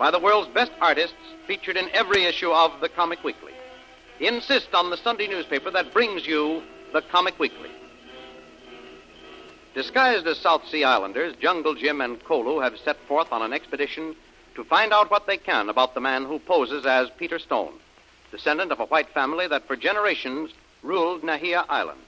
by 0.00 0.10
the 0.10 0.18
world's 0.18 0.48
best 0.54 0.72
artists 0.80 1.14
featured 1.46 1.76
in 1.76 1.90
every 1.92 2.24
issue 2.24 2.50
of 2.50 2.80
the 2.80 2.88
Comic 2.88 3.22
Weekly. 3.22 3.52
Insist 4.18 4.72
on 4.72 4.88
the 4.88 4.96
Sunday 4.96 5.28
newspaper 5.28 5.70
that 5.72 5.92
brings 5.92 6.26
you 6.26 6.62
the 6.94 7.02
Comic 7.02 7.38
Weekly. 7.38 7.68
Disguised 9.74 10.26
as 10.26 10.38
South 10.38 10.66
Sea 10.68 10.84
Islanders, 10.84 11.36
Jungle 11.36 11.74
Jim 11.74 12.00
and 12.00 12.18
Kolu 12.24 12.62
have 12.62 12.78
set 12.78 12.96
forth 13.06 13.30
on 13.30 13.42
an 13.42 13.52
expedition 13.52 14.16
to 14.54 14.64
find 14.64 14.94
out 14.94 15.10
what 15.10 15.26
they 15.26 15.36
can 15.36 15.68
about 15.68 15.92
the 15.92 16.00
man 16.00 16.24
who 16.24 16.38
poses 16.38 16.86
as 16.86 17.10
Peter 17.18 17.38
Stone, 17.38 17.74
descendant 18.30 18.72
of 18.72 18.80
a 18.80 18.86
white 18.86 19.10
family 19.10 19.48
that 19.48 19.66
for 19.66 19.76
generations 19.76 20.50
ruled 20.82 21.20
Nahia 21.20 21.66
Island. 21.68 22.00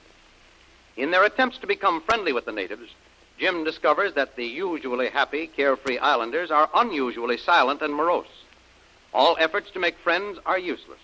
In 0.97 1.11
their 1.11 1.25
attempts 1.25 1.59
to 1.59 1.67
become 1.67 2.01
friendly 2.01 2.33
with 2.33 2.45
the 2.45 2.51
natives, 2.51 2.89
Jim 3.37 3.63
discovers 3.63 4.13
that 4.13 4.35
the 4.35 4.45
usually 4.45 5.09
happy, 5.09 5.47
carefree 5.47 5.97
islanders 5.97 6.51
are 6.51 6.69
unusually 6.73 7.37
silent 7.37 7.81
and 7.81 7.93
morose. 7.93 8.43
All 9.13 9.35
efforts 9.39 9.71
to 9.71 9.79
make 9.79 9.97
friends 9.97 10.39
are 10.45 10.59
useless. 10.59 10.99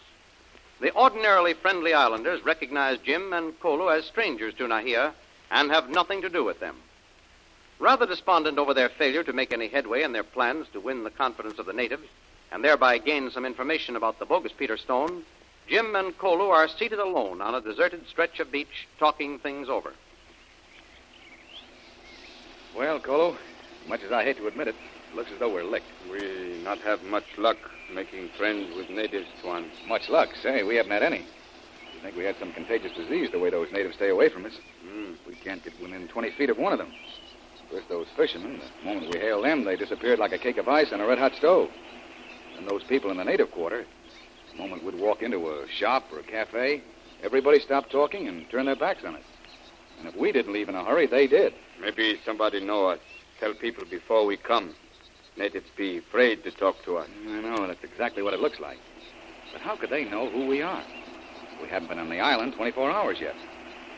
The 0.80 0.96
ordinarily 0.96 1.54
friendly 1.54 1.94
islanders 1.94 2.46
recognize 2.46 3.00
Jim 3.00 3.34
and 3.34 3.60
Kolu 3.60 3.90
as 3.96 4.06
strangers 4.06 4.54
to 4.56 4.68
Nahia 4.68 5.14
and 5.52 5.72
have 5.72 5.90
nothing 5.90 6.22
to 6.22 6.30
do 6.30 6.44
with 6.44 6.60
them. 6.60 6.78
Rather 7.80 8.06
despondent 8.06 8.58
over 8.58 8.74
their 8.74 8.90
failure 8.90 9.24
to 9.24 9.34
make 9.34 9.52
any 9.52 9.68
headway 9.68 10.04
in 10.04 10.12
their 10.12 10.24
plans 10.24 10.68
to 10.74 10.80
win 10.80 11.04
the 11.04 11.10
confidence 11.10 11.60
of 11.60 11.66
the 11.66 11.74
natives 11.74 12.08
and 12.52 12.64
thereby 12.64 12.98
gain 12.98 13.30
some 13.32 13.46
information 13.46 13.96
about 13.96 14.20
the 14.20 14.26
bogus 14.26 14.52
Peter 14.52 14.78
Stone, 14.78 15.24
Jim 15.68 15.96
and 15.96 16.18
Kolu 16.18 16.50
are 16.50 16.68
seated 16.68 17.00
alone 17.00 17.42
on 17.42 17.56
a 17.56 17.62
deserted 17.62 18.08
stretch 18.08 18.40
of 18.40 18.52
beach 18.52 18.88
talking 18.98 19.38
things 19.40 19.70
over. 19.70 19.94
Well, 22.76 23.00
Kolu, 23.00 23.36
much 23.88 24.02
as 24.04 24.12
I 24.12 24.24
hate 24.24 24.38
to 24.38 24.48
admit 24.48 24.68
it, 24.68 24.76
it 25.10 25.16
looks 25.16 25.32
as 25.32 25.40
though 25.40 25.52
we're 25.52 25.64
licked. 25.64 25.88
We 26.10 26.62
not 26.64 26.78
have 26.80 27.02
much 27.04 27.26
luck 27.38 27.58
making 27.94 28.30
friends 28.38 28.76
with 28.76 28.90
natives, 28.90 29.28
Tuan. 29.42 29.70
Much 29.88 30.08
luck. 30.10 30.30
Say, 30.42 30.64
we 30.64 30.76
haven't 30.76 30.92
had 30.92 31.04
any. 31.04 31.26
I 31.98 32.02
think 32.04 32.16
we 32.16 32.24
had 32.24 32.38
some 32.38 32.54
contagious 32.54 32.94
disease 32.96 33.30
the 33.32 33.40
way 33.40 33.50
those 33.50 33.72
natives 33.72 33.96
stay 33.96 34.10
away 34.10 34.30
from 34.30 34.46
us. 34.46 34.54
Mm. 34.86 35.16
We 35.28 35.36
can't 35.36 35.64
get 35.64 35.74
within 35.82 36.08
20 36.08 36.32
feet 36.32 36.50
of 36.50 36.58
one 36.58 36.72
of 36.72 36.80
them. 36.80 36.94
First, 37.72 37.90
those 37.90 38.08
fishermen, 38.16 38.60
the 38.60 38.86
moment 38.86 39.14
we 39.14 39.20
hailed 39.20 39.46
them, 39.46 39.66
they 39.66 39.76
disappeared 39.76 40.20
like 40.20 40.32
a 40.32 40.38
cake 40.38 40.58
of 40.58 40.68
ice 40.68 40.94
on 40.94 41.02
a 41.02 41.08
red 41.08 41.20
hot 41.20 41.34
stove. 41.36 41.70
And 42.58 42.68
those 42.68 42.84
people 42.84 43.12
in 43.12 43.18
the 43.18 43.24
native 43.24 43.52
quarter, 43.52 43.86
the 44.52 44.58
moment 44.58 44.84
we'd 44.84 45.00
walk 45.00 45.22
into 45.22 45.50
a 45.50 45.68
shop 45.68 46.06
or 46.12 46.20
a 46.20 46.24
cafe, 46.24 46.82
everybody 47.22 47.60
stopped 47.60 47.92
talking 47.92 48.28
and 48.28 48.50
turned 48.50 48.68
their 48.68 48.76
backs 48.76 49.04
on 49.04 49.16
us. 49.16 49.24
And 50.00 50.08
if 50.08 50.16
we 50.16 50.32
didn't 50.32 50.54
leave 50.54 50.70
in 50.70 50.76
a 50.76 50.84
hurry, 50.84 51.06
they 51.06 51.28
did. 51.28 51.54
Maybe 51.82 52.20
somebody 52.26 52.60
know 52.60 52.88
us. 52.88 53.00
Tell 53.40 53.54
people 53.54 53.86
before 53.90 54.26
we 54.26 54.36
come. 54.38 54.76
Natives 55.38 55.70
be 55.78 56.00
afraid 56.00 56.44
to 56.44 56.52
talk 56.52 56.76
to 56.84 56.98
us. 56.98 57.08
I 57.26 57.42
know, 57.42 57.66
that's 57.68 57.84
exactly 57.84 58.22
what 58.22 58.34
it 58.34 58.42
looks 58.42 58.60
like. 58.60 58.78
But 59.54 59.62
how 59.62 59.78
could 59.78 59.90
they 59.90 60.04
know 60.04 60.30
who 60.30 60.46
we 60.46 60.62
are? 60.62 60.84
We 61.62 61.70
haven't 61.70 61.88
been 61.88 62.00
on 62.00 62.10
the 62.10 62.20
island 62.20 62.54
24 62.56 62.92
hours 62.92 63.18
yet. 63.22 63.36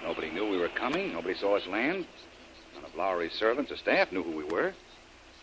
Nobody 0.04 0.30
knew 0.30 0.50
we 0.50 0.58
were 0.58 0.70
coming. 0.70 1.14
Nobody 1.14 1.36
saw 1.36 1.58
us 1.58 1.68
land. 1.68 2.06
None 2.76 2.86
of 2.86 2.96
Lowry's 2.96 3.34
servants 3.34 3.72
or 3.72 3.78
staff 3.78 4.12
knew 4.12 4.24
who 4.24 4.36
we 4.36 4.44
were. 4.44 4.74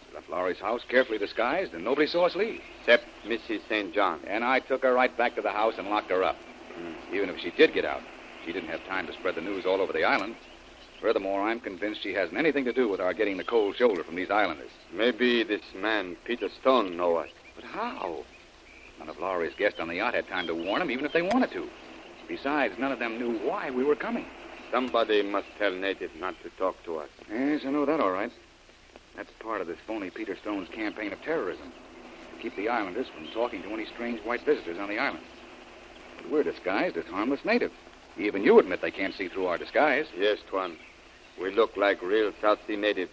We 0.08 0.14
left 0.14 0.30
Lowry's 0.30 0.58
house 0.58 0.82
carefully 0.88 1.18
disguised, 1.18 1.74
and 1.74 1.84
nobody 1.84 2.06
saw 2.06 2.26
us 2.26 2.34
leave. 2.34 2.60
Except 2.80 3.04
Mrs. 3.26 3.60
St. 3.68 3.92
John. 3.92 4.20
And 4.26 4.44
I 4.44 4.60
took 4.60 4.82
her 4.82 4.94
right 4.94 5.16
back 5.16 5.34
to 5.34 5.42
the 5.42 5.50
house 5.50 5.74
and 5.78 5.88
locked 5.88 6.10
her 6.10 6.22
up. 6.22 6.36
Hmm. 6.74 7.14
Even 7.14 7.28
if 7.28 7.38
she 7.40 7.50
did 7.50 7.74
get 7.74 7.84
out, 7.84 8.02
she 8.44 8.52
didn't 8.52 8.70
have 8.70 8.84
time 8.84 9.06
to 9.06 9.12
spread 9.12 9.34
the 9.34 9.40
news 9.40 9.66
all 9.66 9.80
over 9.80 9.92
the 9.92 10.04
island. 10.04 10.36
Furthermore, 11.00 11.42
I'm 11.42 11.60
convinced 11.60 12.02
she 12.02 12.12
hasn't 12.12 12.38
anything 12.38 12.64
to 12.64 12.72
do 12.72 12.88
with 12.88 13.00
our 13.00 13.14
getting 13.14 13.36
the 13.36 13.44
cold 13.44 13.76
shoulder 13.76 14.02
from 14.02 14.16
these 14.16 14.30
islanders. 14.30 14.70
Maybe 14.92 15.44
this 15.44 15.62
man, 15.76 16.16
Peter 16.24 16.48
Stone, 16.60 16.96
know 16.96 17.16
us. 17.16 17.28
But 17.54 17.64
how? 17.64 18.24
None 18.98 19.08
of 19.08 19.18
Lowry's 19.20 19.54
guests 19.54 19.78
on 19.78 19.88
the 19.88 19.96
yacht 19.96 20.14
had 20.14 20.26
time 20.26 20.48
to 20.48 20.54
warn 20.54 20.80
them, 20.80 20.90
even 20.90 21.04
if 21.04 21.12
they 21.12 21.22
wanted 21.22 21.52
to. 21.52 21.68
Besides, 22.26 22.74
none 22.78 22.90
of 22.90 22.98
them 22.98 23.18
knew 23.18 23.38
why 23.38 23.70
we 23.70 23.84
were 23.84 23.94
coming. 23.94 24.26
Somebody 24.72 25.22
must 25.22 25.46
tell 25.56 25.72
natives 25.72 26.12
not 26.18 26.34
to 26.42 26.50
talk 26.50 26.76
to 26.84 26.98
us. 26.98 27.08
Yes, 27.30 27.62
I 27.64 27.70
know 27.70 27.86
that 27.86 28.00
all 28.00 28.10
right. 28.10 28.32
That's 29.16 29.30
part 29.38 29.60
of 29.60 29.66
this 29.66 29.78
phony 29.86 30.10
Peter 30.10 30.36
Stone's 30.36 30.68
campaign 30.68 31.12
of 31.12 31.22
terrorism. 31.22 31.72
To 32.34 32.42
keep 32.42 32.56
the 32.56 32.68
islanders 32.68 33.06
from 33.08 33.28
talking 33.28 33.62
to 33.62 33.70
any 33.70 33.86
strange 33.86 34.20
white 34.24 34.44
visitors 34.44 34.78
on 34.78 34.88
the 34.88 34.98
island. 34.98 35.24
But 36.18 36.30
we're 36.30 36.42
disguised 36.42 36.96
as 36.96 37.06
harmless 37.06 37.44
natives. 37.44 37.74
Even 38.18 38.42
you 38.42 38.58
admit 38.58 38.82
they 38.82 38.90
can't 38.90 39.14
see 39.14 39.28
through 39.28 39.46
our 39.46 39.58
disguise. 39.58 40.06
Yes, 40.16 40.38
Tuan. 40.50 40.76
We 41.40 41.52
look 41.52 41.76
like 41.76 42.02
real 42.02 42.32
South 42.40 42.58
Sea 42.66 42.76
natives. 42.76 43.12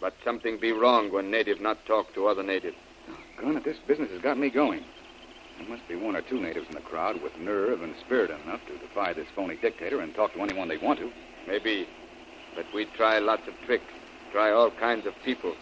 But 0.00 0.14
something 0.24 0.58
be 0.58 0.72
wrong 0.72 1.12
when 1.12 1.30
native 1.30 1.60
not 1.60 1.84
talk 1.86 2.12
to 2.14 2.26
other 2.26 2.42
natives. 2.42 2.76
Gun, 3.40 3.56
if 3.56 3.64
this 3.64 3.78
business 3.86 4.10
has 4.10 4.20
got 4.20 4.38
me 4.38 4.50
going. 4.50 4.84
There 5.58 5.68
must 5.68 5.86
be 5.86 5.94
one 5.94 6.16
or 6.16 6.22
two 6.22 6.40
natives 6.40 6.66
in 6.68 6.74
the 6.74 6.80
crowd 6.80 7.22
with 7.22 7.36
nerve 7.38 7.82
and 7.82 7.94
spirit 8.04 8.30
enough 8.30 8.60
to 8.66 8.78
defy 8.78 9.12
this 9.12 9.28
phony 9.34 9.56
dictator 9.56 10.00
and 10.00 10.14
talk 10.14 10.32
to 10.32 10.40
anyone 10.40 10.68
they 10.68 10.78
want 10.78 10.98
to. 11.00 11.10
Maybe. 11.46 11.86
But 12.56 12.66
we 12.74 12.86
try 12.96 13.18
lots 13.18 13.46
of 13.46 13.54
tricks. 13.66 13.92
Try 14.32 14.50
all 14.50 14.70
kinds 14.70 15.06
of 15.06 15.14
people. 15.24 15.54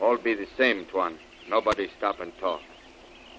All 0.00 0.16
be 0.16 0.34
the 0.34 0.46
same, 0.56 0.86
Tuan. 0.86 1.18
Nobody 1.48 1.88
stop 1.96 2.20
and 2.20 2.32
talk. 2.38 2.60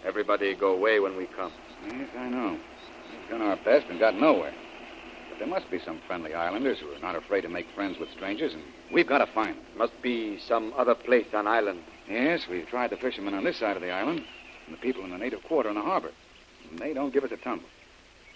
Everybody 0.03 0.55
go 0.55 0.73
away 0.73 0.99
when 0.99 1.15
we 1.15 1.27
come. 1.27 1.51
Yes, 1.87 2.09
I 2.17 2.29
know. 2.29 2.57
We've 3.11 3.29
done 3.29 3.41
our 3.41 3.57
best 3.57 3.87
and 3.89 3.99
got 3.99 4.15
nowhere. 4.15 4.53
But 5.31 5.39
there 5.39 5.47
must 5.47 5.71
be 5.71 5.79
some 5.79 6.01
friendly 6.05 6.33
islanders 6.33 6.79
who 6.79 6.91
are 6.91 6.99
not 6.99 7.15
afraid 7.15 7.41
to 7.41 7.49
make 7.49 7.67
friends 7.73 7.97
with 7.97 8.11
strangers, 8.11 8.53
and 8.53 8.63
we've 8.91 9.07
got 9.07 9.19
to 9.19 9.27
find 9.27 9.55
them. 9.55 9.65
Must 9.77 10.01
be 10.01 10.37
some 10.39 10.73
other 10.75 10.93
place 10.93 11.27
on 11.33 11.47
island. 11.47 11.79
Yes, 12.09 12.47
we've 12.49 12.67
tried 12.67 12.89
the 12.89 12.97
fishermen 12.97 13.33
on 13.33 13.45
this 13.45 13.57
side 13.57 13.77
of 13.77 13.81
the 13.81 13.91
island 13.91 14.25
and 14.65 14.75
the 14.75 14.81
people 14.81 15.05
in 15.05 15.09
the 15.09 15.17
native 15.17 15.41
quarter 15.43 15.69
in 15.69 15.75
the 15.75 15.81
harbor. 15.81 16.11
And 16.69 16.77
they 16.77 16.93
don't 16.93 17.13
give 17.13 17.23
us 17.23 17.31
a 17.31 17.37
tumble. 17.37 17.69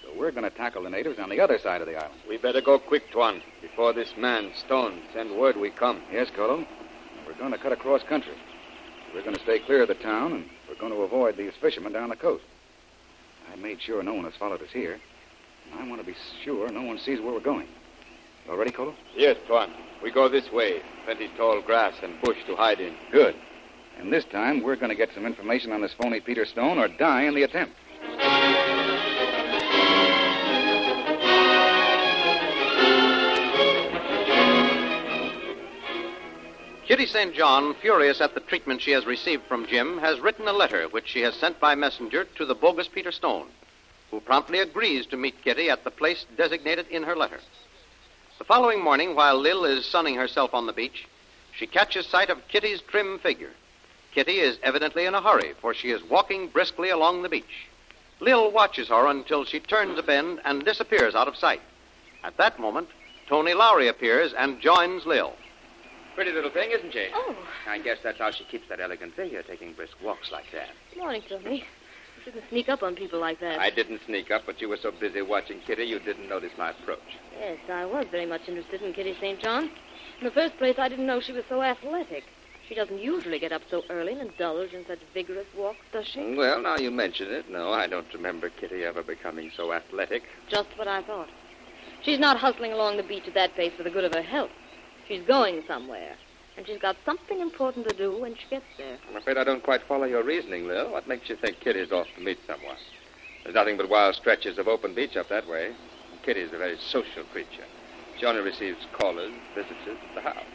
So 0.03 0.17
we're 0.17 0.31
going 0.31 0.49
to 0.49 0.55
tackle 0.55 0.83
the 0.83 0.89
natives 0.89 1.19
on 1.19 1.29
the 1.29 1.41
other 1.41 1.59
side 1.59 1.81
of 1.81 1.87
the 1.87 1.97
island. 1.97 2.21
We 2.29 2.37
better 2.37 2.61
go 2.61 2.79
quick, 2.79 3.11
Tuan, 3.11 3.41
before 3.61 3.91
this 3.91 4.13
man, 4.17 4.51
Stone, 4.55 5.01
send 5.13 5.37
word 5.37 5.57
we 5.57 5.71
come. 5.71 6.01
Yes, 6.13 6.29
Kolu. 6.29 6.65
We're 7.27 7.33
going 7.33 7.51
to 7.51 7.57
cut 7.57 7.73
across 7.73 8.03
country. 8.03 8.35
We're 9.13 9.23
going 9.23 9.35
to 9.35 9.41
stay 9.41 9.59
clear 9.59 9.81
of 9.81 9.89
the 9.89 9.95
town, 9.95 10.31
and 10.31 10.45
we're 10.69 10.79
going 10.79 10.93
to 10.93 11.01
avoid 11.01 11.35
these 11.35 11.53
fishermen 11.59 11.91
down 11.91 12.07
the 12.07 12.15
coast. 12.15 12.43
I 13.51 13.57
made 13.57 13.81
sure 13.81 14.01
no 14.01 14.13
one 14.13 14.23
has 14.23 14.35
followed 14.35 14.61
us 14.61 14.71
here. 14.71 14.99
And 15.71 15.79
I 15.79 15.87
want 15.87 16.01
to 16.01 16.07
be 16.07 16.15
sure 16.43 16.71
no 16.71 16.81
one 16.83 16.97
sees 16.97 17.19
where 17.19 17.33
we're 17.33 17.39
going. 17.39 17.67
You 18.45 18.51
all 18.51 18.57
ready, 18.57 18.71
Kolu? 18.71 18.93
Yes, 19.15 19.37
Tuan. 19.47 19.71
We 20.03 20.11
go 20.11 20.29
this 20.29 20.51
way. 20.51 20.81
Plenty 21.05 21.29
tall 21.37 21.61
grass 21.61 21.95
and 22.03 22.21
bush 22.21 22.37
to 22.47 22.55
hide 22.55 22.79
in. 22.79 22.95
Good. 23.11 23.35
And 23.97 24.11
this 24.11 24.25
time, 24.25 24.61
we're 24.61 24.75
going 24.75 24.89
to 24.89 24.95
get 24.95 25.09
some 25.13 25.25
information 25.25 25.71
on 25.71 25.81
this 25.81 25.93
phony 25.93 26.19
Peter 26.19 26.45
Stone 26.45 26.77
or 26.77 26.87
die 26.87 27.23
in 27.23 27.33
the 27.33 27.43
attempt. 27.43 27.73
Kitty 36.87 37.07
St. 37.07 37.33
John, 37.33 37.73
furious 37.81 38.21
at 38.21 38.35
the 38.35 38.41
treatment 38.41 38.79
she 38.79 38.91
has 38.91 39.07
received 39.07 39.43
from 39.47 39.65
Jim, 39.65 39.97
has 39.97 40.19
written 40.19 40.47
a 40.47 40.53
letter 40.53 40.87
which 40.91 41.07
she 41.07 41.21
has 41.21 41.33
sent 41.33 41.59
by 41.59 41.73
messenger 41.73 42.25
to 42.37 42.45
the 42.45 42.53
bogus 42.53 42.87
Peter 42.87 43.11
Stone, 43.11 43.47
who 44.15 44.21
promptly 44.21 44.59
agrees 44.59 45.05
to 45.05 45.17
meet 45.17 45.43
Kitty 45.43 45.69
at 45.69 45.83
the 45.83 45.91
place 45.91 46.25
designated 46.37 46.87
in 46.87 47.03
her 47.03 47.17
letter. 47.17 47.41
The 48.37 48.45
following 48.45 48.81
morning, 48.81 49.13
while 49.13 49.37
Lil 49.37 49.65
is 49.65 49.85
sunning 49.85 50.15
herself 50.15 50.53
on 50.53 50.67
the 50.67 50.71
beach, 50.71 51.05
she 51.53 51.67
catches 51.67 52.07
sight 52.07 52.29
of 52.29 52.47
Kitty's 52.47 52.79
trim 52.79 53.19
figure. 53.19 53.51
Kitty 54.13 54.39
is 54.39 54.57
evidently 54.63 55.05
in 55.05 55.15
a 55.15 55.21
hurry, 55.21 55.51
for 55.59 55.73
she 55.73 55.91
is 55.91 56.01
walking 56.01 56.47
briskly 56.47 56.91
along 56.91 57.23
the 57.23 57.29
beach. 57.29 57.67
Lil 58.21 58.51
watches 58.51 58.87
her 58.87 59.07
until 59.07 59.43
she 59.43 59.59
turns 59.59 59.99
a 59.99 60.03
bend 60.03 60.39
and 60.45 60.63
disappears 60.63 61.13
out 61.13 61.27
of 61.27 61.35
sight. 61.35 61.61
At 62.23 62.37
that 62.37 62.57
moment, 62.57 62.87
Tony 63.27 63.53
Lowry 63.53 63.89
appears 63.89 64.31
and 64.31 64.61
joins 64.61 65.05
Lil. 65.05 65.33
Pretty 66.15 66.31
little 66.31 66.51
thing, 66.51 66.71
isn't 66.71 66.93
she? 66.93 67.07
Oh, 67.13 67.35
I 67.67 67.79
guess 67.79 67.97
that's 68.01 68.19
how 68.19 68.31
she 68.31 68.45
keeps 68.45 68.69
that 68.69 68.79
elegant 68.79 69.13
figure, 69.13 69.43
taking 69.43 69.73
brisk 69.73 69.97
walks 70.01 70.31
like 70.31 70.45
that. 70.53 70.69
morning, 70.95 71.21
Tony. 71.27 71.65
Shouldn't 72.25 72.49
sneak 72.49 72.69
up 72.69 72.81
on 72.81 72.95
people 72.95 73.19
like 73.19 73.39
that. 73.41 73.59
I 73.59 73.69
didn't 73.69 74.01
sneak 74.07 74.31
up, 74.31 74.47
but 74.47 74.59
you 74.59 74.67
were 74.67 74.77
so 74.77 74.89
busy 74.89 75.21
watching 75.21 75.59
Kitty, 75.59 75.83
you 75.83 75.99
didn't 75.99 76.27
notice 76.27 76.51
my 76.57 76.71
approach. 76.71 77.19
Yes, 77.39 77.59
I 77.71 77.85
was 77.85 78.07
very 78.09 78.25
much 78.25 78.41
interested 78.47 78.81
in 78.81 78.93
Kitty 78.93 79.15
St. 79.21 79.39
John. 79.39 79.65
In 80.19 80.23
the 80.23 80.31
first 80.31 80.57
place, 80.57 80.79
I 80.79 80.89
didn't 80.89 81.05
know 81.05 81.21
she 81.21 81.33
was 81.33 81.43
so 81.47 81.61
athletic. 81.61 82.23
She 82.67 82.73
doesn't 82.73 82.97
usually 82.97 83.37
get 83.37 83.51
up 83.51 83.61
so 83.69 83.83
early 83.91 84.13
and 84.13 84.21
indulge 84.21 84.73
in 84.73 84.87
such 84.87 84.97
vigorous 85.13 85.45
walks, 85.55 85.85
does 85.93 86.07
she? 86.07 86.33
Well, 86.35 86.63
now 86.63 86.77
you 86.77 86.89
mention 86.89 87.29
it, 87.29 87.47
no, 87.47 87.71
I 87.71 87.85
don't 87.85 88.11
remember 88.11 88.49
Kitty 88.49 88.83
ever 88.83 89.03
becoming 89.03 89.51
so 89.55 89.71
athletic. 89.71 90.23
Just 90.49 90.69
what 90.77 90.87
I 90.87 91.03
thought. 91.03 91.29
She's 92.01 92.17
not 92.17 92.37
hustling 92.37 92.73
along 92.73 92.97
the 92.97 93.03
beach 93.03 93.27
at 93.27 93.35
that 93.35 93.53
pace 93.53 93.73
for 93.77 93.83
the 93.83 93.91
good 93.91 94.03
of 94.03 94.15
her 94.15 94.23
health. 94.23 94.49
She's 95.07 95.21
going 95.27 95.61
somewhere. 95.67 96.15
And 96.57 96.65
she's 96.65 96.79
got 96.79 96.95
something 97.03 97.39
important 97.41 97.87
to 97.89 97.95
do 97.95 98.17
when 98.19 98.35
she 98.35 98.47
gets 98.49 98.65
there. 98.77 98.97
I'm 99.09 99.17
afraid 99.17 99.37
I 99.37 99.43
don't 99.43 99.63
quite 99.63 99.83
follow 99.83 100.05
your 100.05 100.23
reasoning, 100.23 100.67
Lil. 100.67 100.91
What 100.91 101.07
makes 101.07 101.29
you 101.29 101.35
think 101.35 101.59
Kitty's 101.59 101.91
off 101.91 102.07
to 102.15 102.21
meet 102.21 102.39
someone? 102.47 102.77
There's 103.43 103.55
nothing 103.55 103.77
but 103.77 103.89
wild 103.89 104.15
stretches 104.15 104.57
of 104.57 104.67
open 104.67 104.95
beach 104.95 105.17
up 105.17 105.29
that 105.29 105.47
way. 105.47 105.67
And 105.67 106.23
Kitty's 106.23 106.53
a 106.53 106.57
very 106.57 106.77
social 106.77 107.23
creature. 107.31 107.65
She 108.17 108.25
only 108.25 108.41
receives 108.41 108.87
callers, 108.93 109.33
visitors 109.53 109.97
at 110.09 110.15
the 110.15 110.21
house. 110.21 110.45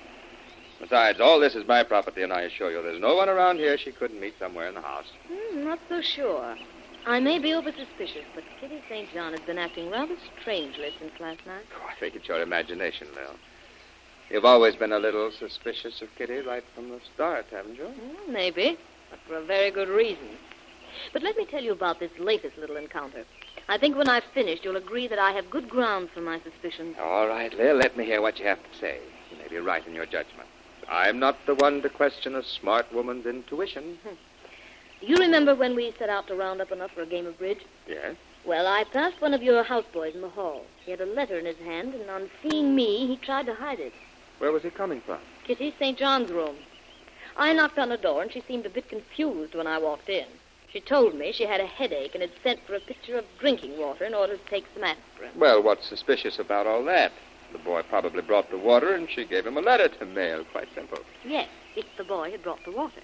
Besides, 0.80 1.20
all 1.20 1.38
this 1.38 1.54
is 1.54 1.68
my 1.68 1.82
property, 1.82 2.22
and 2.22 2.32
I 2.32 2.42
assure 2.42 2.70
you 2.70 2.82
there's 2.82 3.00
no 3.00 3.14
one 3.14 3.28
around 3.28 3.58
here 3.58 3.76
she 3.76 3.92
couldn't 3.92 4.18
meet 4.18 4.38
somewhere 4.38 4.66
in 4.66 4.74
the 4.74 4.80
house. 4.80 5.04
Hmm, 5.30 5.64
not 5.64 5.78
so 5.90 6.00
sure. 6.00 6.56
I 7.06 7.20
may 7.20 7.38
be 7.38 7.52
over 7.52 7.70
suspicious, 7.72 8.24
but 8.34 8.44
Kitty 8.60 8.82
St. 8.88 9.12
John 9.12 9.32
has 9.32 9.40
been 9.40 9.58
acting 9.58 9.90
rather 9.90 10.16
strangely 10.40 10.90
since 10.98 11.12
last 11.20 11.44
night. 11.46 11.64
Oh, 11.76 11.86
I 11.86 11.98
think 12.00 12.14
it's 12.14 12.28
your 12.28 12.40
imagination, 12.40 13.08
Lil. 13.14 13.36
You've 14.30 14.44
always 14.44 14.76
been 14.76 14.92
a 14.92 14.98
little 14.98 15.32
suspicious 15.32 16.00
of 16.02 16.08
Kitty 16.16 16.38
right 16.38 16.62
from 16.72 16.88
the 16.88 17.00
start, 17.12 17.46
haven't 17.50 17.74
you? 17.74 17.86
Hmm, 17.86 18.32
maybe, 18.32 18.78
but 19.10 19.18
for 19.26 19.34
a 19.34 19.44
very 19.44 19.72
good 19.72 19.88
reason. 19.88 20.28
But 21.12 21.24
let 21.24 21.36
me 21.36 21.44
tell 21.44 21.64
you 21.64 21.72
about 21.72 21.98
this 21.98 22.12
latest 22.16 22.56
little 22.56 22.76
encounter. 22.76 23.24
I 23.68 23.76
think 23.76 23.96
when 23.96 24.08
I've 24.08 24.24
finished, 24.32 24.64
you'll 24.64 24.76
agree 24.76 25.08
that 25.08 25.18
I 25.18 25.32
have 25.32 25.50
good 25.50 25.68
grounds 25.68 26.10
for 26.14 26.20
my 26.20 26.38
suspicions. 26.40 26.96
All 27.00 27.26
right, 27.26 27.52
Lil, 27.52 27.76
let 27.76 27.96
me 27.96 28.04
hear 28.04 28.22
what 28.22 28.38
you 28.38 28.46
have 28.46 28.58
to 28.58 28.78
say. 28.78 29.00
You 29.32 29.38
may 29.38 29.48
be 29.48 29.58
right 29.58 29.84
in 29.84 29.94
your 29.94 30.06
judgment. 30.06 30.48
I'm 30.88 31.18
not 31.18 31.36
the 31.46 31.56
one 31.56 31.82
to 31.82 31.88
question 31.88 32.36
a 32.36 32.44
smart 32.44 32.92
woman's 32.92 33.26
intuition. 33.26 33.98
You 35.00 35.16
remember 35.16 35.54
when 35.56 35.74
we 35.74 35.92
set 35.98 36.08
out 36.08 36.28
to 36.28 36.36
round 36.36 36.60
up 36.60 36.70
enough 36.70 36.92
for 36.92 37.02
a 37.02 37.06
game 37.06 37.26
of 37.26 37.38
bridge? 37.38 37.64
Yes? 37.88 38.16
Well, 38.44 38.66
I 38.66 38.84
passed 38.84 39.20
one 39.20 39.34
of 39.34 39.42
your 39.42 39.64
houseboys 39.64 40.14
in 40.14 40.20
the 40.20 40.28
hall. 40.28 40.66
He 40.84 40.92
had 40.92 41.00
a 41.00 41.06
letter 41.06 41.38
in 41.38 41.46
his 41.46 41.58
hand, 41.58 41.94
and 41.94 42.08
on 42.10 42.30
seeing 42.42 42.74
me, 42.74 43.06
he 43.06 43.16
tried 43.16 43.46
to 43.46 43.54
hide 43.54 43.80
it. 43.80 43.92
Where 44.40 44.52
was 44.52 44.62
he 44.62 44.70
coming 44.70 45.02
from? 45.02 45.18
Kitty 45.44 45.74
St. 45.78 45.98
John's 45.98 46.30
room. 46.30 46.56
I 47.36 47.52
knocked 47.52 47.78
on 47.78 47.90
the 47.90 47.98
door, 47.98 48.22
and 48.22 48.32
she 48.32 48.40
seemed 48.40 48.64
a 48.64 48.70
bit 48.70 48.88
confused 48.88 49.54
when 49.54 49.66
I 49.66 49.78
walked 49.78 50.08
in. 50.08 50.24
She 50.72 50.80
told 50.80 51.14
me 51.14 51.30
she 51.30 51.44
had 51.44 51.60
a 51.60 51.66
headache 51.66 52.14
and 52.14 52.22
had 52.22 52.32
sent 52.42 52.60
for 52.66 52.74
a 52.74 52.80
pitcher 52.80 53.18
of 53.18 53.26
drinking 53.38 53.78
water 53.78 54.04
in 54.04 54.14
order 54.14 54.38
to 54.38 54.44
take 54.48 54.64
some 54.72 54.82
aspirin. 54.82 55.32
Well, 55.36 55.62
what's 55.62 55.86
suspicious 55.86 56.38
about 56.38 56.66
all 56.66 56.82
that? 56.84 57.12
The 57.52 57.58
boy 57.58 57.82
probably 57.82 58.22
brought 58.22 58.50
the 58.50 58.56
water, 58.56 58.94
and 58.94 59.10
she 59.10 59.26
gave 59.26 59.46
him 59.46 59.58
a 59.58 59.60
letter 59.60 59.88
to 59.88 60.06
mail. 60.06 60.42
Quite 60.44 60.68
simple. 60.74 61.00
Yes, 61.22 61.48
if 61.76 61.84
the 61.98 62.04
boy 62.04 62.30
had 62.30 62.42
brought 62.42 62.64
the 62.64 62.72
water. 62.72 63.02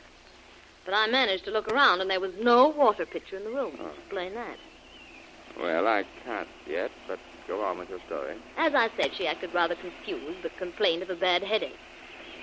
But 0.87 0.95
I 0.95 1.07
managed 1.07 1.45
to 1.45 1.51
look 1.51 1.69
around, 1.69 2.01
and 2.01 2.09
there 2.09 2.21
was 2.21 2.33
no 2.41 2.69
water 2.69 3.05
pitcher 3.05 3.37
in 3.37 3.45
the 3.45 3.51
room. 3.51 3.77
Oh. 3.79 3.91
Explain 3.99 4.35
that. 4.35 4.57
Well, 5.61 5.87
I 5.87 6.05
can't 6.25 6.49
yet, 6.67 6.93
but 7.07 7.19
go 7.47 7.63
on 7.65 7.79
with 7.79 7.89
your 7.89 8.01
story. 8.07 8.37
As 8.57 8.75
I 8.75 8.91
said, 8.97 9.15
she 9.15 9.27
acted 9.27 9.55
rather 9.55 9.75
confused, 9.75 10.39
but 10.43 10.57
complained 10.57 11.03
of 11.03 11.11
a 11.11 11.17
bad 11.17 11.43
headache. 11.43 11.79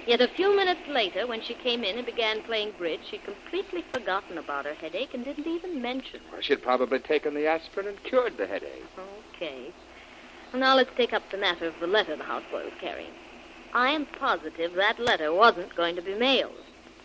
Yet 0.06 0.20
a 0.20 0.28
few 0.28 0.56
minutes 0.56 0.82
later, 0.90 1.26
when 1.26 1.42
she 1.42 1.54
came 1.54 1.84
in 1.84 1.98
and 1.98 2.06
began 2.06 2.44
playing 2.44 2.72
bridge, 2.78 3.00
she'd 3.10 3.24
completely 3.24 3.86
forgotten 3.94 4.38
about 4.38 4.66
her 4.66 4.74
headache 4.74 5.14
and 5.14 5.24
didn't 5.24 5.48
even 5.48 5.82
mention 5.82 6.18
it. 6.18 6.32
Well, 6.32 6.42
she'd 6.42 6.62
probably 6.62 7.00
taken 7.00 7.34
the 7.34 7.48
aspirin 7.48 7.88
and 7.88 8.04
cured 8.04 8.36
the 8.38 8.46
headache. 8.46 8.84
Okay. 9.36 9.72
Well, 10.52 10.60
now 10.60 10.76
let's 10.76 10.92
take 10.98 11.14
up 11.14 11.24
the 11.32 11.38
matter 11.38 11.68
of 11.68 11.80
the 11.80 11.88
letter 11.88 12.18
the 12.18 12.24
houseboy 12.24 12.66
was 12.66 12.74
carrying. 12.82 13.14
I 13.74 13.92
am 13.92 14.06
positive 14.06 14.74
that 14.74 15.00
letter 15.00 15.34
wasn't 15.34 15.76
going 15.76 15.96
to 15.96 16.02
be 16.02 16.16
mailed. 16.16 16.54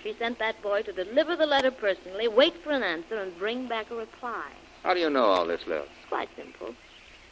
She 0.02 0.14
sent 0.18 0.38
that 0.40 0.60
boy 0.60 0.82
to 0.82 0.92
deliver 0.92 1.36
the 1.36 1.46
letter 1.46 1.70
personally, 1.70 2.28
wait 2.28 2.54
for 2.62 2.72
an 2.72 2.82
answer, 2.82 3.20
and 3.20 3.36
bring 3.38 3.68
back 3.68 3.90
a 3.90 3.94
reply. 3.94 4.50
How 4.82 4.94
do 4.94 5.00
you 5.00 5.10
know 5.10 5.24
all 5.24 5.46
this, 5.46 5.66
Lil? 5.66 5.82
It's 5.82 6.08
quite 6.08 6.28
simple. 6.36 6.74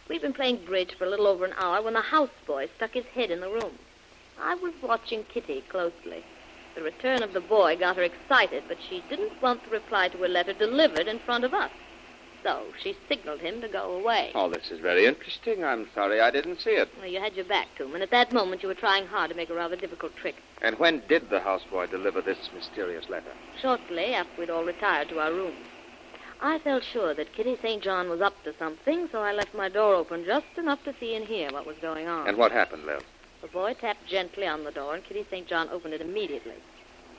We've 0.08 0.23
been 0.23 0.32
playing 0.32 0.64
bridge 0.64 0.94
for 0.97 1.05
a 1.05 1.11
little 1.11 1.26
over 1.26 1.44
an 1.44 1.55
hour 1.58 1.82
when 1.82 1.94
the 1.94 2.00
houseboy 2.00 2.69
stuck 2.76 2.93
his 2.93 3.06
head 3.06 3.32
in 3.32 3.41
the 3.41 3.50
room. 3.50 3.76
I 4.41 4.55
was 4.55 4.73
watching 4.81 5.25
Kitty 5.25 5.64
closely. 5.69 6.23
The 6.76 6.82
return 6.82 7.25
of 7.25 7.32
the 7.32 7.41
boy 7.41 7.76
got 7.76 7.97
her 7.97 8.03
excited, 8.03 8.64
but 8.69 8.76
she 8.88 9.03
didn't 9.08 9.43
want 9.43 9.64
the 9.64 9.70
reply 9.70 10.08
to 10.08 10.19
her 10.19 10.29
letter 10.29 10.53
delivered 10.53 11.08
in 11.08 11.19
front 11.19 11.43
of 11.43 11.53
us. 11.53 11.73
So 12.44 12.62
she 12.81 12.97
signaled 13.08 13.41
him 13.41 13.61
to 13.62 13.69
go 13.69 13.97
away. 13.97 14.31
Oh, 14.37 14.49
this 14.49 14.70
is 14.70 14.79
very 14.79 15.06
interesting. 15.06 15.64
I'm 15.64 15.88
sorry 15.93 16.20
I 16.20 16.31
didn't 16.31 16.61
see 16.61 16.70
it. 16.70 16.88
Well, 16.99 17.11
you 17.11 17.19
had 17.19 17.35
your 17.35 17.47
back 17.47 17.67
to 17.76 17.87
him, 17.87 17.94
and 17.94 18.02
at 18.02 18.11
that 18.11 18.32
moment 18.32 18.62
you 18.62 18.69
were 18.69 18.75
trying 18.75 19.06
hard 19.09 19.31
to 19.31 19.37
make 19.37 19.50
a 19.50 19.55
rather 19.55 19.75
difficult 19.75 20.14
trick. 20.14 20.37
And 20.62 20.79
when 20.79 21.02
did 21.09 21.31
the 21.31 21.41
houseboy 21.41 21.91
deliver 21.91 22.20
this 22.20 22.50
mysterious 22.55 23.09
letter? 23.09 23.32
Shortly 23.61 24.14
after 24.14 24.41
we'd 24.41 24.50
all 24.50 24.64
retired 24.64 25.09
to 25.09 25.19
our 25.19 25.32
rooms. 25.32 25.67
I 26.41 26.59
felt 26.59 26.85
sure 26.85 27.15
that 27.15 27.33
Kitty 27.33 27.56
St. 27.62 27.83
John 27.83 28.09
was 28.09 28.21
up 28.21 28.35
to 28.44 28.55
something, 28.59 29.09
so 29.11 29.21
I 29.21 29.33
left 29.33 29.55
my 29.55 29.69
door 29.69 29.94
open 29.94 30.25
just 30.25 30.47
enough 30.56 30.83
to 30.85 30.94
see 31.00 31.15
and 31.15 31.27
hear 31.27 31.50
what 31.50 31.67
was 31.67 31.77
going 31.79 32.09
on. 32.09 32.29
And 32.29 32.37
what 32.37 32.53
happened, 32.53 32.85
Lil? 32.85 33.00
The 33.41 33.49
boy 33.49 33.75
tapped 33.75 34.06
gently 34.06 34.47
on 34.47 34.65
the 34.65 34.71
door, 34.71 34.94
and 34.94 35.05
Kitty 35.05 35.27
St. 35.31 35.47
John 35.47 35.69
opened 35.71 35.94
it 35.94 36.00
immediately. 36.00 36.56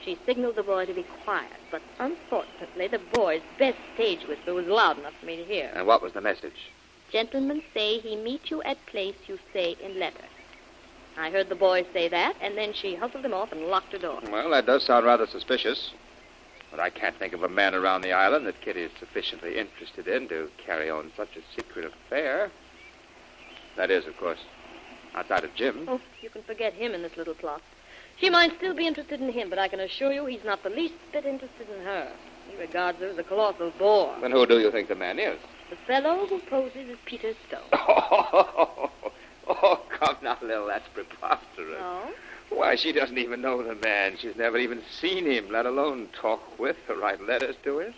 She 0.03 0.17
signaled 0.25 0.55
the 0.55 0.63
boy 0.63 0.85
to 0.85 0.93
be 0.93 1.05
quiet, 1.23 1.51
but 1.71 1.81
unfortunately, 1.99 2.87
the 2.87 3.01
boy's 3.13 3.41
best 3.57 3.77
stage 3.95 4.25
whistle 4.27 4.55
was 4.55 4.67
loud 4.67 4.99
enough 4.99 5.13
for 5.19 5.25
me 5.25 5.37
to 5.37 5.43
hear. 5.43 5.71
And 5.73 5.87
what 5.87 6.01
was 6.01 6.13
the 6.13 6.21
message? 6.21 6.69
Gentlemen 7.11 7.63
say 7.73 7.99
he 7.99 8.15
meet 8.15 8.51
you 8.51 8.61
at 8.63 8.85
place 8.85 9.15
you 9.27 9.39
say 9.53 9.75
in 9.83 9.99
letter. 9.99 10.25
I 11.17 11.31
heard 11.31 11.49
the 11.49 11.55
boy 11.55 11.85
say 11.93 12.07
that, 12.09 12.35
and 12.41 12.55
then 12.55 12.73
she 12.73 12.95
hustled 12.95 13.25
him 13.25 13.33
off 13.33 13.51
and 13.51 13.67
locked 13.67 13.93
her 13.93 13.97
door. 13.97 14.19
Well, 14.29 14.51
that 14.51 14.67
does 14.67 14.83
sound 14.83 15.05
rather 15.05 15.25
suspicious. 15.25 15.91
But 16.71 16.79
I 16.79 16.89
can't 16.89 17.17
think 17.17 17.33
of 17.33 17.43
a 17.43 17.49
man 17.49 17.73
around 17.73 18.01
the 18.01 18.11
island 18.11 18.45
that 18.45 18.61
Kitty 18.61 18.83
is 18.83 18.91
sufficiently 18.99 19.57
interested 19.57 20.07
in 20.07 20.27
to 20.29 20.49
carry 20.63 20.89
on 20.89 21.11
such 21.15 21.35
a 21.37 21.41
secret 21.55 21.85
affair. 21.85 22.51
That 23.77 23.89
is, 23.89 24.05
of 24.05 24.17
course, 24.17 24.39
outside 25.15 25.43
of 25.43 25.55
Jim. 25.55 25.85
Oh, 25.87 26.01
you 26.21 26.29
can 26.29 26.43
forget 26.43 26.73
him 26.73 26.93
in 26.93 27.01
this 27.01 27.15
little 27.15 27.35
plot. 27.35 27.61
She 28.17 28.29
might 28.29 28.55
still 28.57 28.73
be 28.73 28.87
interested 28.87 29.21
in 29.21 29.31
him, 29.31 29.49
but 29.49 29.59
I 29.59 29.67
can 29.67 29.79
assure 29.79 30.11
you 30.11 30.25
he's 30.25 30.43
not 30.43 30.63
the 30.63 30.69
least 30.69 30.95
bit 31.13 31.25
interested 31.25 31.69
in 31.69 31.85
her. 31.85 32.11
He 32.49 32.57
regards 32.57 32.99
her 32.99 33.07
as 33.07 33.17
a 33.17 33.23
colossal 33.23 33.71
bore. 33.77 34.15
Then 34.21 34.31
who 34.31 34.45
do 34.45 34.59
you 34.59 34.71
think 34.71 34.87
the 34.87 34.95
man 34.95 35.19
is? 35.19 35.39
The 35.69 35.75
fellow 35.85 36.25
who 36.25 36.39
poses 36.49 36.89
as 36.89 36.97
Peter 37.05 37.33
Stone. 37.47 37.69
Oh, 37.73 38.89
oh 39.47 39.81
come 39.89 40.17
now, 40.23 40.37
Lil, 40.41 40.67
that's 40.67 40.87
preposterous. 40.93 41.79
No? 41.79 42.09
Why, 42.49 42.75
she 42.75 42.91
doesn't 42.91 43.17
even 43.17 43.41
know 43.41 43.61
the 43.61 43.75
man. 43.75 44.17
She's 44.17 44.35
never 44.35 44.57
even 44.57 44.81
seen 44.99 45.25
him, 45.25 45.49
let 45.49 45.65
alone 45.65 46.09
talk 46.13 46.57
with 46.59 46.77
or 46.89 46.95
write 46.95 47.21
letters 47.21 47.55
to 47.63 47.79
him. 47.79 47.93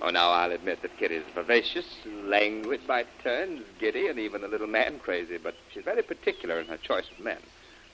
Oh, 0.00 0.10
now 0.10 0.30
I'll 0.30 0.52
admit 0.52 0.82
that 0.82 0.96
Kitty's 0.98 1.22
vivacious, 1.34 1.86
languid 2.04 2.86
by 2.86 3.04
turns, 3.22 3.62
giddy, 3.78 4.08
and 4.08 4.18
even 4.18 4.42
a 4.42 4.48
little 4.48 4.66
man 4.66 4.98
crazy, 4.98 5.38
but 5.38 5.54
she's 5.72 5.84
very 5.84 6.02
particular 6.02 6.58
in 6.60 6.66
her 6.66 6.76
choice 6.76 7.06
of 7.10 7.24
men. 7.24 7.38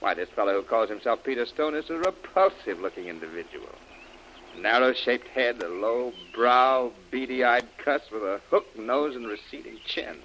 Why, 0.00 0.14
this 0.14 0.30
fellow 0.30 0.54
who 0.54 0.62
calls 0.62 0.88
himself 0.88 1.22
Peter 1.22 1.44
Stone 1.44 1.74
is 1.74 1.90
a 1.90 1.98
repulsive 1.98 2.80
looking 2.80 3.06
individual. 3.06 3.68
Narrow 4.58 4.94
shaped 4.94 5.28
head, 5.28 5.62
a 5.62 5.68
low 5.68 6.12
brow, 6.34 6.90
beady 7.10 7.44
eyed 7.44 7.68
cuss 7.78 8.02
with 8.10 8.22
a 8.22 8.40
hooked 8.50 8.78
nose 8.78 9.14
and 9.14 9.26
receding 9.26 9.78
chin. 9.84 10.18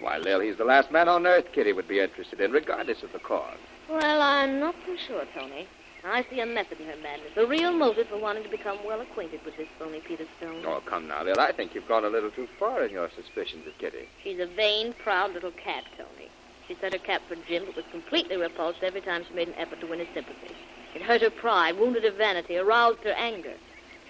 Why, 0.00 0.18
Lil, 0.18 0.40
he's 0.40 0.56
the 0.56 0.64
last 0.64 0.90
man 0.90 1.08
on 1.08 1.26
earth 1.26 1.52
Kitty 1.52 1.72
would 1.72 1.88
be 1.88 2.00
interested 2.00 2.40
in, 2.40 2.52
regardless 2.52 3.02
of 3.02 3.12
the 3.12 3.18
cause. 3.20 3.56
Well, 3.88 4.20
I'm 4.20 4.58
not 4.58 4.74
so 4.84 4.96
sure, 4.96 5.24
Tony. 5.34 5.68
I 6.04 6.24
see 6.30 6.40
a 6.40 6.46
method 6.46 6.80
in 6.80 6.86
her 6.86 6.96
madness, 7.02 7.32
a 7.36 7.46
real 7.46 7.72
motive 7.72 8.06
for 8.08 8.18
wanting 8.18 8.44
to 8.44 8.48
become 8.48 8.78
well 8.84 9.00
acquainted 9.00 9.44
with 9.44 9.56
this 9.56 9.66
phony 9.76 10.00
Peter 10.00 10.24
Stone. 10.38 10.64
Oh, 10.64 10.80
come 10.86 11.08
now, 11.08 11.24
Lil. 11.24 11.40
I 11.40 11.50
think 11.50 11.74
you've 11.74 11.88
gone 11.88 12.04
a 12.04 12.08
little 12.08 12.30
too 12.30 12.46
far 12.58 12.84
in 12.84 12.92
your 12.92 13.10
suspicions 13.10 13.66
of 13.66 13.76
Kitty. 13.78 14.08
She's 14.22 14.38
a 14.38 14.46
vain, 14.46 14.94
proud 15.02 15.32
little 15.32 15.50
cat, 15.50 15.84
Tony. 15.96 16.30
She 16.68 16.76
set 16.80 16.92
her 16.92 16.98
cap 16.98 17.22
for 17.28 17.34
Jim, 17.48 17.64
but 17.66 17.76
was 17.76 17.84
completely 17.90 18.36
repulsed 18.36 18.82
every 18.82 19.00
time 19.00 19.24
she 19.26 19.34
made 19.34 19.48
an 19.48 19.54
effort 19.54 19.80
to 19.80 19.86
win 19.86 19.98
his 19.98 20.08
sympathy. 20.14 20.54
It 20.94 21.02
hurt 21.02 21.22
her 21.22 21.30
pride, 21.30 21.78
wounded 21.78 22.04
her 22.04 22.12
vanity, 22.12 22.56
aroused 22.56 23.00
her 23.00 23.12
anger. 23.12 23.54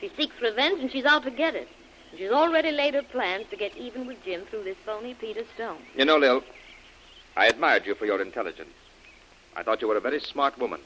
She 0.00 0.10
seeks 0.16 0.40
revenge, 0.42 0.80
and 0.80 0.90
she's 0.90 1.06
out 1.06 1.22
to 1.24 1.30
get 1.30 1.54
it. 1.54 1.68
And 2.10 2.18
she's 2.18 2.30
already 2.30 2.72
laid 2.72 2.94
her 2.94 3.02
plans 3.02 3.46
to 3.50 3.56
get 3.56 3.76
even 3.76 4.06
with 4.06 4.22
Jim 4.22 4.42
through 4.50 4.64
this 4.64 4.76
phony 4.84 5.14
Peter 5.14 5.44
Stone. 5.54 5.78
You 5.94 6.04
know, 6.04 6.18
Lil, 6.18 6.42
I 7.36 7.46
admired 7.46 7.86
you 7.86 7.94
for 7.94 8.04
your 8.04 8.20
intelligence. 8.20 8.70
I 9.56 9.62
thought 9.62 9.80
you 9.80 9.88
were 9.88 9.96
a 9.96 10.02
very 10.02 10.20
smart 10.20 10.58
woman. 10.58 10.80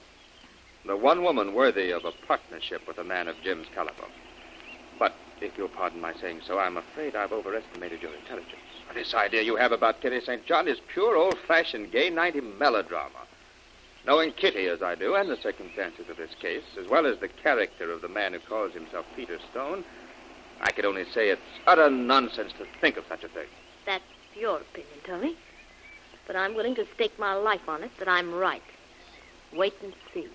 The 0.86 0.96
one 0.96 1.24
woman 1.24 1.54
worthy 1.54 1.90
of 1.90 2.04
a 2.04 2.12
partnership 2.26 2.86
with 2.86 2.98
a 2.98 3.04
man 3.04 3.26
of 3.26 3.34
Jim's 3.42 3.66
caliber. 3.74 4.06
But 4.96 5.12
if 5.40 5.58
you'll 5.58 5.68
pardon 5.68 6.00
my 6.00 6.14
saying 6.14 6.42
so, 6.46 6.58
I'm 6.58 6.76
afraid 6.76 7.16
I've 7.16 7.32
overestimated 7.32 8.00
your 8.00 8.14
intelligence. 8.14 8.62
This 8.94 9.12
idea 9.12 9.42
you 9.42 9.56
have 9.56 9.72
about 9.72 10.00
Kitty 10.00 10.20
St. 10.20 10.46
John 10.46 10.68
is 10.68 10.78
pure 10.92 11.16
old-fashioned 11.16 11.90
gay 11.90 12.10
90 12.10 12.40
melodrama. 12.58 13.26
Knowing 14.06 14.32
Kitty 14.32 14.66
as 14.66 14.82
I 14.82 14.94
do, 14.94 15.14
and 15.16 15.28
the 15.28 15.36
circumstances 15.36 16.08
of 16.08 16.16
this 16.16 16.34
case, 16.40 16.64
as 16.80 16.88
well 16.88 17.06
as 17.06 17.18
the 17.18 17.28
character 17.28 17.90
of 17.90 18.02
the 18.02 18.08
man 18.08 18.32
who 18.32 18.38
calls 18.38 18.72
himself 18.72 19.04
Peter 19.16 19.38
Stone, 19.50 19.84
I 20.60 20.70
could 20.70 20.84
only 20.84 21.04
say 21.10 21.28
it's 21.30 21.42
utter 21.66 21.90
nonsense 21.90 22.52
to 22.58 22.66
think 22.80 22.96
of 22.96 23.04
such 23.08 23.24
a 23.24 23.28
thing. 23.28 23.48
That's 23.84 24.04
your 24.34 24.58
opinion, 24.58 24.98
Tony. 25.04 25.36
But 26.30 26.38
I'm 26.38 26.54
willing 26.54 26.76
to 26.76 26.87
stake 26.94 27.18
my 27.18 27.34
life 27.34 27.68
on 27.68 27.82
it 27.82 27.90
that 27.99 28.06
I'm 28.06 28.32
right. 28.32 28.62
Wait 29.52 29.75
and 29.82 29.92
see. 30.14 30.28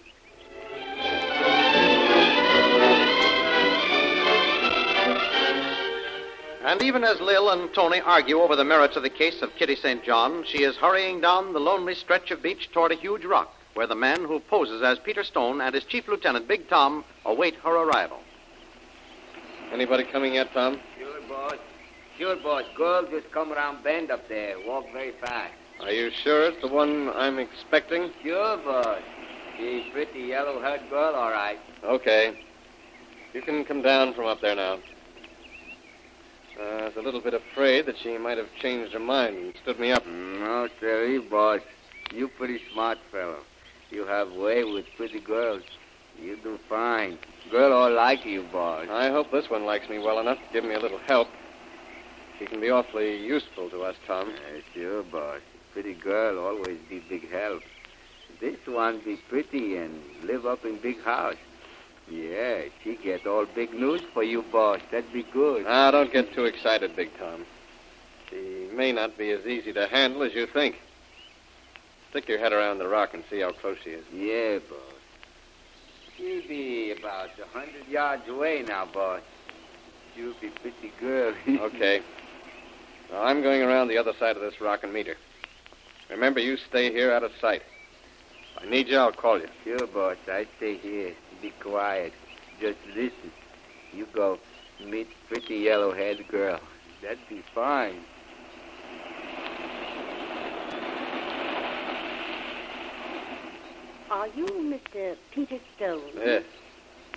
And 6.66 6.82
even 6.82 7.06
as 7.06 7.22
Lil 7.22 7.50
and 7.50 7.74
Tony 7.74 8.02
argue 8.02 8.42
over 8.42 8.58
the 8.58 8.66
merits 8.66 8.98
of 8.98 9.04
the 9.04 9.10
case 9.10 9.42
of 9.42 9.56
Kitty 9.56 9.78
St. 9.78 10.04
John, 10.04 10.44
she 10.46 10.64
is 10.64 10.75
hurrying 10.75 11.22
down 11.22 11.54
the 11.54 11.62
lonely 11.62 11.96
stretch 11.96 12.30
of 12.30 12.44
beach 12.44 12.70
toward 12.74 12.92
a 12.92 12.96
huge 12.96 13.24
rock 13.24 13.54
where 13.75 13.88
the 13.88 13.96
man 13.96 14.25
who 14.25 14.42
poses 14.42 14.84
as 14.84 15.00
Peter 15.00 15.24
Stone 15.24 15.62
and 15.62 15.74
his 15.74 15.86
chief 15.86 16.10
lieutenant, 16.10 16.46
Big 16.46 16.68
Tom, 16.68 17.06
await 17.24 17.56
her 17.64 17.74
arrival. 17.74 18.20
Anybody 19.72 20.04
coming 20.04 20.34
yet, 20.34 20.52
Tom? 20.54 20.78
Sure, 21.00 21.22
boss. 21.30 21.56
Sure, 22.18 22.36
boss. 22.36 22.64
Girl 22.75 23.08
just 23.10 23.32
come 23.32 23.54
around 23.54 23.82
bend 23.82 24.12
up 24.12 24.28
there. 24.28 24.58
Walk 24.68 24.92
very 24.92 25.14
fast. 25.22 25.54
Are 25.82 25.91
you 25.91 26.10
sure 26.24 26.48
it's 26.48 26.62
the 26.62 26.67
one 26.67 27.10
I'm 27.10 27.38
expecting? 27.38 28.12
Sure, 28.24 28.58
boss. 28.58 29.01
She's 29.58 29.84
pretty 29.91 30.20
yellow-haired 30.20 30.89
girl, 30.89 31.13
all 31.15 31.32
right. 31.32 31.60
Okay. 31.84 32.38
You 33.34 33.41
can 33.41 33.65
come 33.65 33.82
down 33.82 34.13
from 34.13 34.25
up 34.25 34.41
there 34.41 34.55
now. 34.55 34.79
Uh, 36.58 36.63
I 36.63 36.86
was 36.86 36.96
a 36.96 37.01
little 37.01 37.20
bit 37.22 37.34
afraid 37.34 37.86
that 37.86 37.98
she 38.01 38.17
might 38.17 38.38
have 38.38 38.48
changed 38.62 38.94
her 38.94 39.00
mind 39.00 39.36
and 39.36 39.53
stood 39.62 39.79
me 39.79 39.91
up. 39.91 40.05
No, 40.08 40.70
sir, 40.79 41.22
boss. 41.29 41.60
You 42.13 42.29
pretty 42.29 42.62
smart 42.72 42.98
fellow. 43.12 43.39
You 43.89 44.05
have 44.05 44.32
way 44.32 44.63
with 44.63 44.86
pretty 44.96 45.20
girls. 45.20 45.63
You 46.20 46.38
do 46.41 46.58
fine. 46.70 47.17
Girl 47.51 47.74
all 47.74 47.91
like 47.91 48.25
you, 48.25 48.44
boss. 48.51 48.88
I 48.89 49.10
hope 49.10 49.32
this 49.32 49.50
one 49.50 49.65
likes 49.65 49.89
me 49.89 50.00
well 50.00 50.20
enough 50.20 50.38
to 50.38 50.53
give 50.53 50.63
me 50.63 50.74
a 50.74 50.79
little 50.79 51.00
help. 51.00 51.27
She 52.39 52.46
can 52.46 52.62
be 52.62 52.70
awfully 52.70 53.17
useful 53.17 53.70
to 53.70 53.84
us, 53.84 53.96
Tom. 54.08 54.29
Uh, 54.29 54.62
sure, 54.74 55.03
boss. 55.03 55.41
Pretty 55.75 55.94
girl 55.96 56.39
always 56.39 56.77
be 56.89 57.00
big 57.10 57.29
help. 57.29 57.62
This 58.39 58.55
one 58.65 59.00
be 59.00 59.17
pretty 59.17 59.75
and 59.75 60.01
live 60.24 60.46
up 60.46 60.63
in 60.63 60.77
big 60.77 61.03
house. 61.03 61.36
Yeah, 62.10 62.62
she 62.82 62.96
get 62.96 63.27
all 63.27 63.46
big 63.46 63.74
news 63.74 64.00
for 64.13 64.24
you, 64.24 64.41
boss. 64.53 64.79
That'd 64.89 65.12
be 65.12 65.24
good. 65.24 65.65
Ah, 65.67 65.91
don't 65.91 66.13
get 66.13 66.34
too 66.34 66.46
excited, 66.46 66.96
Big 66.96 67.10
Tom. 67.20 67.46
She 68.29 68.70
may 68.74 68.94
not 68.94 69.17
be 69.17 69.32
as 69.32 69.46
easy 69.46 69.74
to 69.74 69.86
handle 69.88 70.24
as 70.24 70.34
you 70.34 70.48
think. 70.48 70.79
Stick 72.12 72.29
your 72.29 72.39
head 72.39 72.53
around 72.53 72.77
the 72.77 72.88
rock 72.88 73.13
and 73.13 73.25
see 73.29 73.41
how 73.41 73.51
close 73.51 73.77
she 73.84 73.89
is. 73.89 74.05
Yeah, 74.13 74.60
boss. 74.70 74.79
She'll 76.15 76.48
be 76.48 76.96
about 76.98 77.32
a 77.38 77.48
hundred 77.51 77.86
yards 77.89 78.25
away 78.29 78.63
now, 78.65 78.86
boss. 78.86 79.20
She'll 80.15 80.36
be 80.39 80.48
pretty 80.48 80.94
girl. 81.01 81.34
okay. 81.50 82.01
Now, 83.12 83.24
I'm 83.24 83.41
going 83.41 83.62
around 83.62 83.89
the 83.89 83.98
other 83.98 84.13
side 84.17 84.38
of 84.38 84.41
this 84.41 84.62
rock 84.62 84.86
and 84.86 84.94
meet 84.94 85.08
her. 85.08 85.17
Remember, 86.10 86.40
you 86.40 86.58
stay 86.58 86.92
here 86.92 87.12
out 87.12 87.24
of 87.24 87.32
sight. 87.42 87.64
If 88.56 88.64
I 88.64 88.70
need 88.70 88.88
you, 88.88 88.98
I'll 88.98 89.12
call 89.12 89.40
you. 89.40 89.48
Sure, 89.64 89.88
boss. 89.88 90.18
I 90.28 90.46
stay 90.58 90.78
here. 90.78 91.14
Be 91.42 91.52
quiet. 91.60 92.14
Just 92.62 92.78
listen. 92.96 93.32
You 93.94 94.08
go 94.14 94.40
meet 94.86 95.08
pretty 95.28 95.56
yellow-haired 95.56 96.28
girl. 96.28 96.60
That'd 97.02 97.20
be 97.30 97.44
fine. 97.54 97.96
Are 104.12 104.28
you 104.28 104.46
Mr. 104.46 105.16
Peter 105.32 105.58
Stone? 105.76 106.02
Yes. 106.16 106.44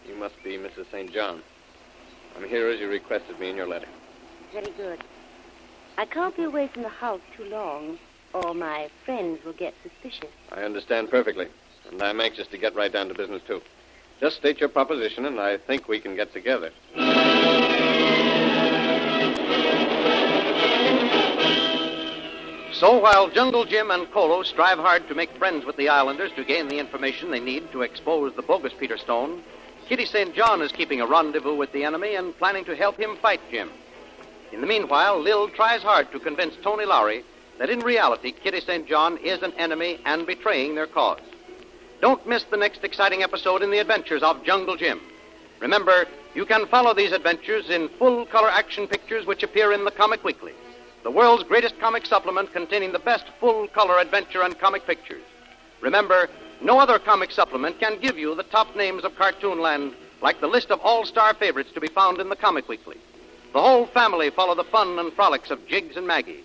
You 0.08 0.16
must 0.16 0.34
be 0.42 0.56
Mrs. 0.56 0.90
St. 0.90 1.12
John. 1.12 1.42
I'm 2.36 2.48
here 2.48 2.68
as 2.68 2.80
you 2.80 2.88
requested 2.88 3.38
me 3.38 3.50
in 3.50 3.56
your 3.56 3.68
letter. 3.68 3.88
Very 4.52 4.72
good. 4.76 5.04
I 5.96 6.06
can't 6.06 6.36
be 6.36 6.44
away 6.44 6.68
from 6.68 6.82
the 6.82 6.88
house 6.88 7.20
too 7.36 7.44
long, 7.44 7.98
or 8.32 8.54
my 8.54 8.88
friends 9.04 9.44
will 9.44 9.52
get 9.52 9.74
suspicious. 9.82 10.30
I 10.52 10.62
understand 10.62 11.10
perfectly, 11.10 11.48
and 11.90 12.02
I'm 12.02 12.20
anxious 12.20 12.46
to 12.48 12.58
get 12.58 12.74
right 12.74 12.92
down 12.92 13.08
to 13.08 13.14
business, 13.14 13.42
too. 13.46 13.62
Just 14.20 14.36
state 14.36 14.58
your 14.60 14.68
proposition, 14.68 15.24
and 15.24 15.38
I 15.40 15.56
think 15.56 15.88
we 15.88 16.00
can 16.00 16.16
get 16.16 16.32
together. 16.32 16.70
So 22.72 22.96
while 22.96 23.28
Jungle 23.28 23.64
Jim 23.64 23.90
and 23.90 24.06
Kolu 24.12 24.44
strive 24.44 24.78
hard 24.78 25.08
to 25.08 25.14
make 25.14 25.36
friends 25.36 25.64
with 25.64 25.76
the 25.76 25.88
islanders 25.88 26.30
to 26.36 26.44
gain 26.44 26.68
the 26.68 26.78
information 26.78 27.30
they 27.30 27.40
need 27.40 27.72
to 27.72 27.82
expose 27.82 28.34
the 28.36 28.42
bogus 28.42 28.72
Peter 28.78 28.96
Stone, 28.96 29.42
Kitty 29.88 30.04
St. 30.04 30.32
John 30.32 30.62
is 30.62 30.70
keeping 30.70 31.00
a 31.00 31.06
rendezvous 31.06 31.56
with 31.56 31.72
the 31.72 31.82
enemy 31.82 32.14
and 32.14 32.38
planning 32.38 32.64
to 32.66 32.76
help 32.76 32.96
him 32.96 33.16
fight 33.16 33.40
Jim. 33.50 33.70
In 34.52 34.60
the 34.60 34.66
meanwhile, 34.66 35.20
Lil 35.20 35.48
tries 35.48 35.82
hard 35.82 36.12
to 36.12 36.20
convince 36.20 36.54
Tony 36.62 36.84
Lowry 36.84 37.24
that 37.58 37.70
in 37.70 37.80
reality 37.80 38.32
Kitty 38.32 38.60
St. 38.60 38.86
John 38.86 39.18
is 39.18 39.42
an 39.42 39.52
enemy 39.54 40.00
and 40.04 40.26
betraying 40.26 40.74
their 40.74 40.86
cause. 40.86 41.20
Don't 42.00 42.26
miss 42.26 42.44
the 42.44 42.56
next 42.56 42.84
exciting 42.84 43.22
episode 43.22 43.62
in 43.62 43.70
the 43.70 43.80
adventures 43.80 44.22
of 44.22 44.44
Jungle 44.44 44.76
Jim. 44.76 45.00
Remember, 45.60 46.06
you 46.34 46.46
can 46.46 46.66
follow 46.66 46.94
these 46.94 47.12
adventures 47.12 47.68
in 47.68 47.88
full 47.98 48.24
color 48.26 48.48
action 48.48 48.86
pictures 48.86 49.26
which 49.26 49.42
appear 49.42 49.72
in 49.72 49.84
the 49.84 49.90
Comic 49.90 50.22
Weekly, 50.22 50.52
the 51.02 51.10
world's 51.10 51.42
greatest 51.42 51.78
comic 51.80 52.06
supplement 52.06 52.52
containing 52.52 52.92
the 52.92 52.98
best 53.00 53.24
full 53.40 53.66
color 53.68 53.98
adventure 53.98 54.42
and 54.42 54.58
comic 54.58 54.86
pictures. 54.86 55.22
Remember, 55.80 56.28
no 56.60 56.78
other 56.78 56.98
comic 56.98 57.30
supplement 57.30 57.80
can 57.80 58.00
give 58.00 58.18
you 58.18 58.34
the 58.34 58.42
top 58.44 58.76
names 58.76 59.04
of 59.04 59.12
Cartoonland 59.12 59.94
like 60.20 60.40
the 60.40 60.48
list 60.48 60.70
of 60.70 60.80
all 60.80 61.04
star 61.04 61.34
favorites 61.34 61.70
to 61.72 61.80
be 61.80 61.88
found 61.88 62.20
in 62.20 62.28
the 62.28 62.36
Comic 62.36 62.68
Weekly. 62.68 62.96
The 63.52 63.60
whole 63.62 63.86
family 63.86 64.30
follow 64.30 64.54
the 64.54 64.64
fun 64.64 64.98
and 64.98 65.12
frolics 65.12 65.50
of 65.50 65.66
Jiggs 65.66 65.96
and 65.96 66.06
Maggie, 66.06 66.44